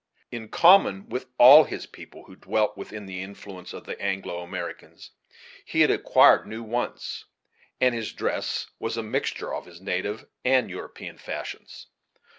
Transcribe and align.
In 0.31 0.49
common 0.49 1.07
with 1.09 1.27
all 1.37 1.63
his 1.65 1.85
people, 1.85 2.23
who 2.23 2.35
dwelt 2.35 2.75
within 2.75 3.05
the 3.05 3.21
influence 3.21 3.71
of 3.71 3.83
the 3.83 4.01
Anglo 4.01 4.39
Americans, 4.41 5.11
he 5.63 5.81
had 5.81 5.91
acquired 5.91 6.47
new 6.47 6.63
wants, 6.63 7.25
and 7.79 7.93
his 7.93 8.11
dress 8.11 8.65
was 8.79 8.97
a 8.97 9.03
mixture 9.03 9.53
of 9.53 9.67
his 9.67 9.79
native 9.79 10.25
and 10.43 10.71
European 10.71 11.19
fashions. 11.19 11.85